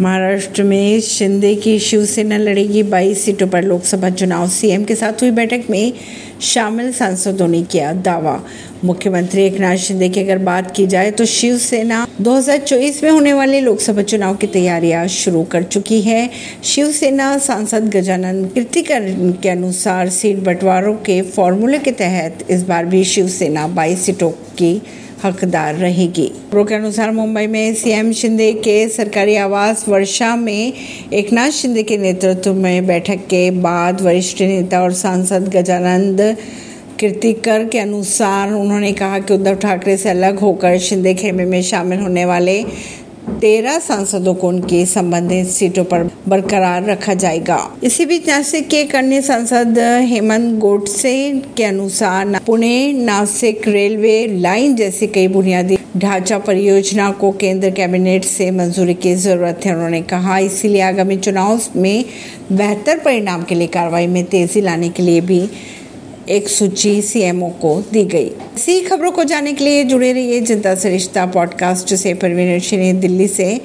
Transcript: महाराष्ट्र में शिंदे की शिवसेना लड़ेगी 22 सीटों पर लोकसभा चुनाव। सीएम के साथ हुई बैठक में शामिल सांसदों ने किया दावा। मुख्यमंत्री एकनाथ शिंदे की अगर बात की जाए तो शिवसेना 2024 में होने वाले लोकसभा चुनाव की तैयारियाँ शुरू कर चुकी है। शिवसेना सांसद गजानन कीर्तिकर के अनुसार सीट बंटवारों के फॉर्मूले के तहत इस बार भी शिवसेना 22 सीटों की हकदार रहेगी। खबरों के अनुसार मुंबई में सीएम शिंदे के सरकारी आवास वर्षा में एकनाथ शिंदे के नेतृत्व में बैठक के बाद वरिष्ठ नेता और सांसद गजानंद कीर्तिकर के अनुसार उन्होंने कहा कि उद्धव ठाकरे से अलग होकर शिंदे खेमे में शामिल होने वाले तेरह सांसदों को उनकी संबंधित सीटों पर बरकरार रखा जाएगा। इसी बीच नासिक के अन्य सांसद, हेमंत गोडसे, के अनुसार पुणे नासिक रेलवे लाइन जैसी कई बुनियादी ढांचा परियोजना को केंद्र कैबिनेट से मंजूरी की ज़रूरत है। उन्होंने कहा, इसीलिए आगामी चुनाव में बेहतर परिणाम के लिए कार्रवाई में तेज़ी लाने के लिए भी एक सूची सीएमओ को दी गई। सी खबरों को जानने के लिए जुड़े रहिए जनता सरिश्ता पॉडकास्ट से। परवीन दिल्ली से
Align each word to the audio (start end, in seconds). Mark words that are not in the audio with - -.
महाराष्ट्र 0.00 0.62
में 0.62 1.00
शिंदे 1.00 1.54
की 1.54 1.78
शिवसेना 1.78 2.36
लड़ेगी 2.36 2.82
22 2.82 3.24
सीटों 3.24 3.46
पर 3.48 3.62
लोकसभा 3.62 4.10
चुनाव। 4.10 4.48
सीएम 4.48 4.84
के 4.84 4.94
साथ 4.94 5.12
हुई 5.12 5.30
बैठक 5.30 5.64
में 5.70 5.92
शामिल 6.42 6.92
सांसदों 6.92 7.48
ने 7.48 7.62
किया 7.62 7.92
दावा। 7.92 8.42
मुख्यमंत्री 8.84 9.44
एकनाथ 9.44 9.76
शिंदे 9.76 10.08
की 10.08 10.20
अगर 10.20 10.38
बात 10.38 10.70
की 10.76 10.86
जाए 10.86 11.10
तो 11.10 11.24
शिवसेना 11.24 12.06
2024 12.20 13.02
में 13.04 13.10
होने 13.10 13.32
वाले 13.32 13.60
लोकसभा 13.60 14.02
चुनाव 14.02 14.34
की 14.34 14.46
तैयारियाँ 14.46 15.06
शुरू 15.08 15.44
कर 15.44 15.62
चुकी 15.62 16.00
है। 16.00 16.30
शिवसेना 16.64 17.38
सांसद 17.38 17.88
गजानन 17.96 18.44
कीर्तिकर 18.44 19.08
के 19.42 19.48
अनुसार 19.48 20.10
सीट 20.10 20.38
बंटवारों 20.38 20.94
के 20.94 21.22
फॉर्मूले 21.22 21.78
के 21.78 21.90
तहत 21.92 22.44
इस 22.50 22.62
बार 22.62 22.86
भी 22.86 23.04
शिवसेना 23.04 23.68
22 23.74 23.96
सीटों 23.96 24.30
की 24.30 24.82
हकदार 25.24 25.74
रहेगी। 25.74 26.26
खबरों 26.28 26.64
के 26.64 26.74
अनुसार 26.74 27.10
मुंबई 27.10 27.46
में 27.46 27.74
सीएम 27.74 28.10
शिंदे 28.12 28.52
के 28.64 28.88
सरकारी 28.88 29.36
आवास 29.36 29.84
वर्षा 29.88 30.34
में 30.36 30.72
एकनाथ 31.12 31.50
शिंदे 31.50 31.82
के 31.82 31.96
नेतृत्व 31.98 32.54
में 32.54 32.86
बैठक 32.86 33.26
के 33.30 33.50
बाद 33.62 34.00
वरिष्ठ 34.00 34.42
नेता 34.42 34.82
और 34.82 34.92
सांसद 34.94 35.48
गजानंद 35.56 36.20
कीर्तिकर 37.00 37.64
के 37.64 37.78
अनुसार 37.78 38.52
उन्होंने 38.52 38.92
कहा 38.92 39.18
कि 39.18 39.34
उद्धव 39.34 39.54
ठाकरे 39.54 39.96
से 39.96 40.08
अलग 40.08 40.38
होकर 40.38 40.78
शिंदे 40.78 41.14
खेमे 41.14 41.44
में 41.44 41.62
शामिल 41.62 42.00
होने 42.00 42.24
वाले 42.24 42.62
तेरह 43.34 43.78
सांसदों 43.78 44.34
को 44.34 44.48
उनकी 44.48 44.84
संबंधित 44.86 45.46
सीटों 45.48 45.84
पर 45.84 46.04
बरकरार 46.28 46.84
रखा 46.84 47.14
जाएगा। 47.14 47.58
इसी 47.82 48.06
बीच 48.06 48.28
नासिक 48.28 48.68
के 48.68 48.82
अन्य 48.94 49.20
सांसद, 49.22 49.78
हेमंत 50.08 50.58
गोडसे, 50.58 51.14
के 51.56 51.64
अनुसार 51.64 52.40
पुणे 52.46 52.92
नासिक 52.94 53.68
रेलवे 53.68 54.26
लाइन 54.40 54.76
जैसी 54.76 55.06
कई 55.06 55.28
बुनियादी 55.28 55.78
ढांचा 55.96 56.38
परियोजना 56.38 57.10
को 57.10 57.30
केंद्र 57.32 57.70
कैबिनेट 57.70 58.24
से 58.24 58.50
मंजूरी 58.50 58.94
की 58.94 59.14
ज़रूरत 59.16 59.60
है। 59.64 59.74
उन्होंने 59.74 60.00
कहा, 60.02 60.38
इसीलिए 60.38 60.80
आगामी 60.82 61.16
चुनाव 61.16 61.60
में 61.76 62.04
बेहतर 62.52 62.98
परिणाम 62.98 63.42
के 63.42 63.54
लिए 63.54 63.66
कार्रवाई 63.66 64.06
में 64.06 64.24
तेज़ी 64.24 64.60
लाने 64.60 64.88
के 64.88 65.02
लिए 65.02 65.20
भी 65.20 65.40
एक 66.28 66.48
सूची 66.48 67.02
सीएमओ 67.02 67.48
को 67.48 67.84
दी 67.92 68.04
गई। 68.04 68.30
सी 68.58 68.80
खबरों 68.80 69.10
को 69.10 69.24
जानने 69.24 69.52
के 69.52 69.64
लिए 69.64 69.84
जुड़े 69.84 70.12
रहिए 70.12 70.40
जनता 70.40 70.74
सरिश्ता 70.74 71.26
पॉडकास्ट 71.26 71.94
से। 71.94 72.14
परवीन 72.14 73.00
दिल्ली 73.00 73.28
से 73.28 73.60